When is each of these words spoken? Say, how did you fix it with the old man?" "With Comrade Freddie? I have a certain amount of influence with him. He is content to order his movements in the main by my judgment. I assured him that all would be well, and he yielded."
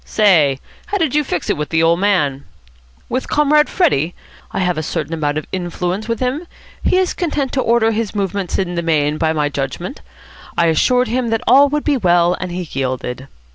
Say, 0.03 0.59
how 0.87 0.97
did 0.97 1.13
you 1.13 1.23
fix 1.23 1.47
it 1.51 1.57
with 1.57 1.69
the 1.69 1.83
old 1.83 1.99
man?" 1.99 2.43
"With 3.07 3.29
Comrade 3.29 3.69
Freddie? 3.69 4.15
I 4.51 4.57
have 4.57 4.75
a 4.75 4.81
certain 4.81 5.13
amount 5.13 5.37
of 5.37 5.45
influence 5.51 6.07
with 6.07 6.19
him. 6.19 6.47
He 6.83 6.97
is 6.97 7.13
content 7.13 7.51
to 7.51 7.61
order 7.61 7.91
his 7.91 8.15
movements 8.15 8.57
in 8.57 8.73
the 8.73 8.81
main 8.81 9.19
by 9.19 9.31
my 9.31 9.47
judgment. 9.47 10.01
I 10.57 10.65
assured 10.69 11.07
him 11.07 11.29
that 11.29 11.43
all 11.45 11.69
would 11.69 11.83
be 11.83 11.97
well, 11.97 12.33
and 12.39 12.51
he 12.51 12.67
yielded." 12.71 13.27